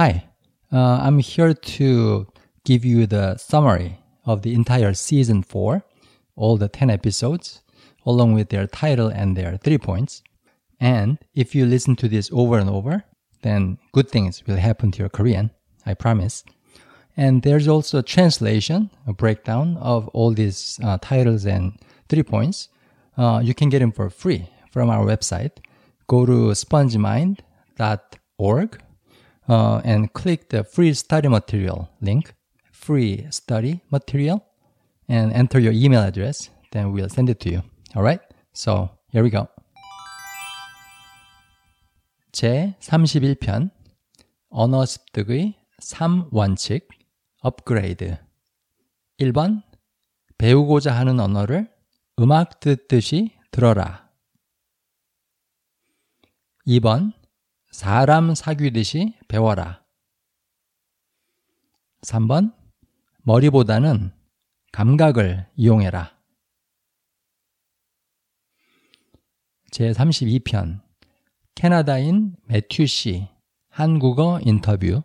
Hi, 0.00 0.24
uh, 0.72 0.96
I'm 1.02 1.18
here 1.18 1.52
to 1.52 2.26
give 2.64 2.86
you 2.86 3.06
the 3.06 3.36
summary 3.36 3.98
of 4.24 4.40
the 4.40 4.54
entire 4.54 4.94
season 4.94 5.42
4, 5.42 5.84
all 6.36 6.56
the 6.56 6.70
10 6.70 6.88
episodes, 6.88 7.60
along 8.06 8.32
with 8.32 8.48
their 8.48 8.66
title 8.66 9.08
and 9.08 9.36
their 9.36 9.58
three 9.58 9.76
points. 9.76 10.22
And 10.80 11.18
if 11.34 11.54
you 11.54 11.66
listen 11.66 11.96
to 11.96 12.08
this 12.08 12.30
over 12.32 12.58
and 12.58 12.70
over, 12.70 13.04
then 13.42 13.76
good 13.92 14.08
things 14.08 14.42
will 14.46 14.56
happen 14.56 14.90
to 14.92 15.00
your 15.00 15.10
Korean, 15.10 15.50
I 15.84 15.92
promise. 15.92 16.44
And 17.14 17.42
there's 17.42 17.68
also 17.68 17.98
a 17.98 18.02
translation, 18.02 18.88
a 19.06 19.12
breakdown 19.12 19.76
of 19.82 20.08
all 20.14 20.32
these 20.32 20.80
uh, 20.82 20.96
titles 21.02 21.44
and 21.44 21.78
three 22.08 22.22
points. 22.22 22.70
Uh, 23.18 23.42
you 23.44 23.52
can 23.52 23.68
get 23.68 23.80
them 23.80 23.92
for 23.92 24.08
free 24.08 24.48
from 24.70 24.88
our 24.88 25.04
website. 25.04 25.58
Go 26.06 26.24
to 26.24 26.52
spongemind.org 26.52 28.82
uh, 29.50 29.80
and 29.84 30.12
click 30.12 30.48
the 30.48 30.62
free 30.62 30.94
study 30.94 31.28
material 31.28 31.90
link, 32.00 32.32
free 32.70 33.26
study 33.30 33.80
material, 33.90 34.44
and 35.08 35.32
enter 35.32 35.58
your 35.58 35.72
email 35.72 36.02
address. 36.02 36.50
Then 36.70 36.92
we'll 36.92 37.08
send 37.08 37.28
it 37.28 37.40
to 37.40 37.50
you. 37.50 37.62
All 37.96 38.02
right? 38.02 38.20
So 38.52 38.90
here 39.12 39.24
we 39.24 39.30
go. 39.30 39.48
제 42.32 42.76
31편 42.78 43.70
언어 44.50 44.86
습득의 44.86 45.56
3원칙 45.82 46.86
업그레이드 47.42 48.18
1번 49.18 49.62
배우고자 50.38 50.94
하는 50.94 51.18
언어를 51.18 51.68
음악 52.20 52.60
듣듯이 52.60 53.32
들어라 53.50 54.08
2번 56.68 57.12
사람 57.70 58.34
사귀듯이 58.34 59.14
배워라. 59.28 59.84
3번 62.02 62.52
머리보다는 63.22 64.12
감각을 64.72 65.48
이용해라. 65.54 66.18
제32편 69.72 70.82
캐나다인 71.54 72.34
매튜 72.44 72.86
씨 72.86 73.28
한국어 73.68 74.40
인터뷰. 74.42 75.02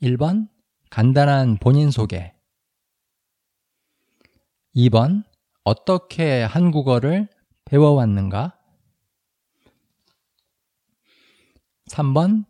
1번 0.00 0.48
간단한 0.90 1.58
본인 1.58 1.90
소개. 1.90 2.32
2번 4.76 5.24
어떻게 5.64 6.42
한국어를 6.44 7.28
배워왔는가 7.64 8.57
3번 11.88 12.44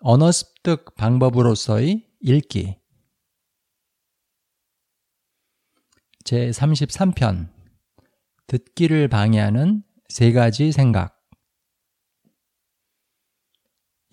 언어 0.00 0.30
습득 0.30 0.94
방법으로서의 0.96 2.08
읽기. 2.20 2.76
제33편 6.24 7.48
듣기를 8.46 9.08
방해하는 9.08 9.82
세 10.08 10.32
가지 10.32 10.72
생각. 10.72 11.18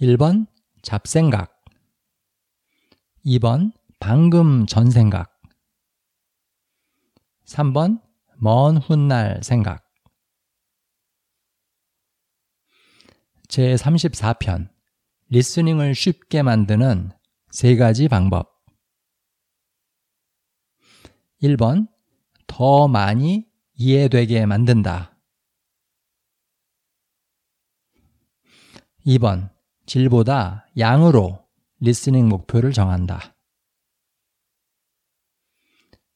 1번 0.01 0.47
잡생각. 0.81 1.63
2번 3.25 3.73
방금 3.99 4.65
전 4.65 4.89
생각. 4.89 5.41
3번 7.45 8.01
먼 8.37 8.77
훗날 8.77 9.41
생각 9.43 9.88
제34편 13.49 14.69
리스닝을 15.29 15.93
쉽게 15.93 16.41
만드는 16.41 17.11
세 17.51 17.75
가지 17.75 18.07
방법 18.07 18.51
1번 21.43 21.87
더 22.47 22.87
많이 22.87 23.47
이해되게 23.75 24.45
만든다 24.45 25.19
2번 29.05 29.49
질보다 29.85 30.67
양으로 30.77 31.47
리스닝 31.79 32.27
목표를 32.27 32.73
정한다. 32.73 33.35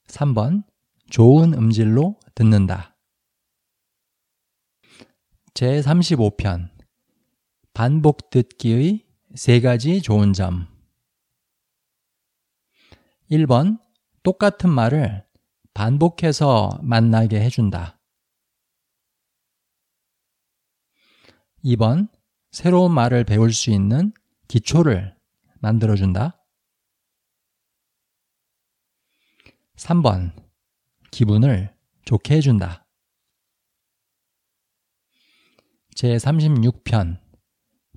3번 0.06 0.64
좋은 1.10 1.54
음질로 1.54 2.20
듣는다. 2.34 2.96
제35편 5.54 6.73
반복 7.74 8.30
듣기의 8.30 9.04
세 9.34 9.60
가지 9.60 10.00
좋은 10.00 10.32
점 10.32 10.68
1번 13.32 13.80
똑같은 14.22 14.70
말을 14.70 15.26
반복해서 15.74 16.78
만나게 16.82 17.40
해준다. 17.40 17.98
2번 21.64 22.08
새로운 22.52 22.92
말을 22.92 23.24
배울 23.24 23.52
수 23.52 23.72
있는 23.72 24.12
기초를 24.46 25.18
만들어준다. 25.58 26.40
3번 29.74 30.32
기분을 31.10 31.76
좋게 32.04 32.36
해준다. 32.36 32.86
제36편 35.96 37.23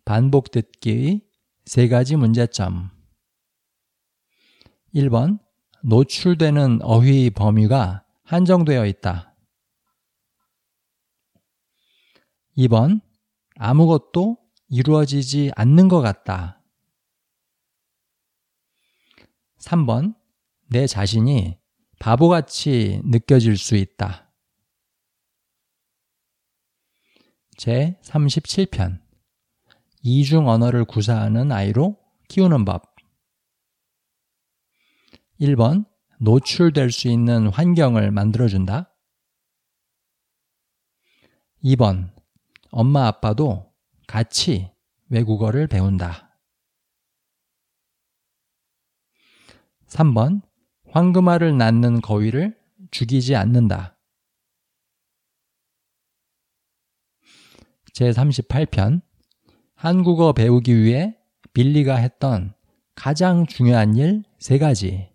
반복 0.08 0.52
듣기의 0.52 1.20
세 1.66 1.90
가지 1.90 2.16
문제점 2.16 2.90
1번 4.96 5.38
노출되는 5.84 6.80
어휘 6.82 7.30
범위가 7.30 8.06
한정되어 8.24 8.86
있다. 8.86 9.36
2번 12.58 13.02
아무것도 13.58 14.38
이루어지지 14.70 15.52
않는 15.58 15.90
것 15.90 16.00
같다. 16.00 16.64
3번 19.60 20.16
내 20.70 20.88
자신이 20.88 21.60
바보같이 22.00 23.02
느껴질 23.04 23.58
수 23.58 23.76
있다. 23.76 24.32
제 27.58 28.00
37편 28.04 29.07
이중 30.10 30.48
언어를 30.48 30.86
구사하는 30.86 31.52
아이로 31.52 32.00
키우는 32.30 32.64
법 32.64 32.96
1번 35.42 35.86
노출될 36.22 36.92
수 36.92 37.10
있는 37.10 37.50
환경을 37.50 38.12
만들어준다. 38.12 38.90
2번 41.62 42.10
엄마 42.72 43.08
아빠도 43.08 43.70
같이 44.08 44.72
외국어를 45.10 45.68
배운다. 45.68 46.40
3번 49.88 50.42
황금알을 50.90 51.58
낳는 51.58 52.00
거위를 52.00 52.58
죽이지 52.92 53.36
않는다. 53.36 54.00
제38편 57.92 59.07
한국어 59.78 60.34
배우기 60.34 60.76
위해 60.84 61.16
빌리가 61.54 61.96
했던 61.96 62.54
가장 62.96 63.46
중요한 63.46 63.96
일 63.96 64.24
세 64.40 64.60
가지 64.60 65.10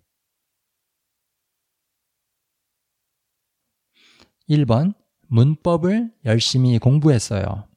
1번 4.49 4.93
문법을 5.27 6.13
열심히 6.25 6.77
공부했어요. 6.77 7.67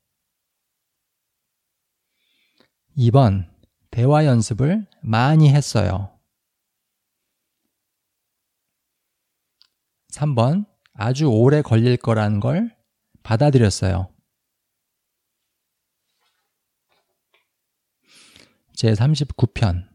2번 2.96 3.48
대화 3.90 4.24
연습을 4.24 4.86
많이 5.02 5.50
했어요. 5.52 6.18
3번 10.12 10.66
아주 10.94 11.26
오래 11.26 11.62
걸릴 11.62 11.96
거라는 11.96 12.40
걸 12.40 12.74
받아들였어요. 13.22 14.15
제39편 18.76 19.88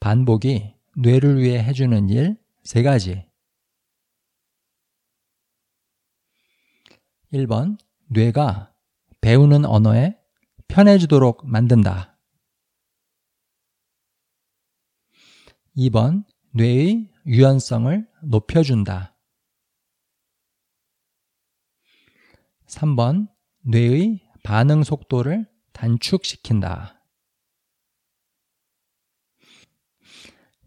반복이 0.00 0.74
뇌를 0.96 1.38
위해 1.38 1.62
해주는 1.62 2.08
일 2.10 2.46
세 2.66 2.82
가지 2.82 3.24
1번 7.32 7.78
뇌가 8.08 8.74
배우는 9.20 9.64
언어에 9.64 10.18
편해지도록 10.66 11.46
만든다. 11.46 12.18
2번 15.76 16.24
뇌의 16.54 17.08
유연성을 17.24 18.08
높여준다. 18.24 19.16
3번 22.66 23.28
뇌의 23.60 24.28
반응 24.42 24.82
속도를 24.82 25.48
단축시킨다. 25.72 26.95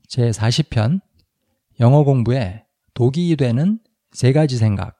제 0.09 0.31
40편 0.31 1.01
영어 1.79 2.03
공부에 2.03 2.65
독이 2.95 3.35
되는 3.35 3.79
세 4.11 4.33
가지 4.33 4.57
생각 4.57 5.00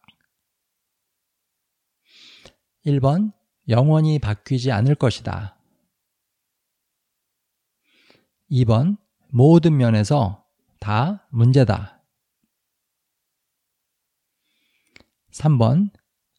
1번 2.86 3.34
영원히 3.68 4.20
바뀌지 4.20 4.72
않을 4.72 4.94
것이다. 4.94 5.58
2번 8.52 8.98
모든 9.30 9.78
면에서 9.78 10.46
다 10.80 11.28
문제다. 11.32 12.04
3번 15.32 15.90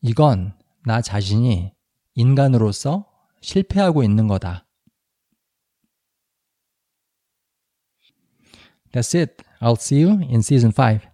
이건 0.00 0.56
나 0.84 1.02
자신이 1.02 1.72
인간으로서 2.14 3.12
실패하고 3.40 4.04
있는 4.04 4.28
거다. 4.28 4.69
That's 8.92 9.14
it. 9.14 9.42
I'll 9.60 9.76
see 9.76 9.96
you 10.00 10.20
in 10.28 10.42
season 10.42 10.72
5. 10.72 11.02
Bye. 11.02 11.09